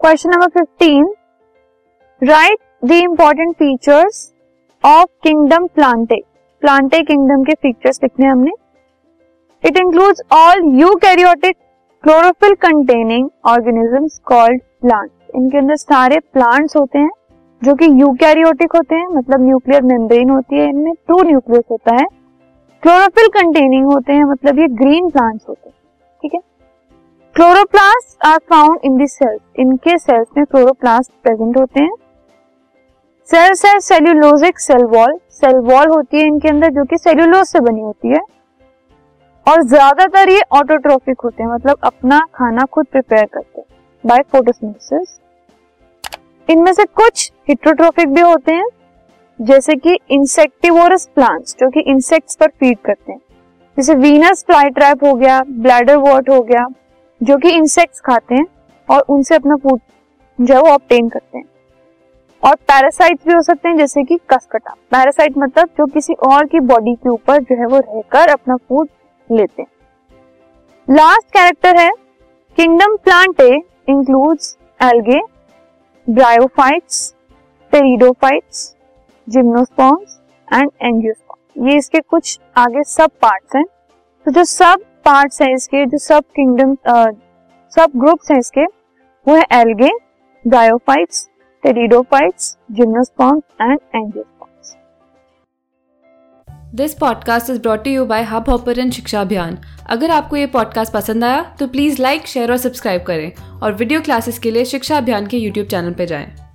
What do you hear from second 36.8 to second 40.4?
कि सेल्यूलोज से बनी होती है। और ज़्यादातर ये